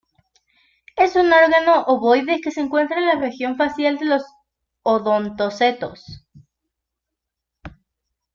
Es 0.95 1.15
un 1.15 1.31
órgano 1.31 1.83
ovoide 1.83 2.41
que 2.41 2.49
se 2.49 2.61
encuentra 2.61 2.97
en 2.97 3.05
la 3.05 3.19
región 3.19 3.55
facial 3.55 3.99
de 3.99 4.05
los 4.05 4.23
odontocetos. 4.81 6.25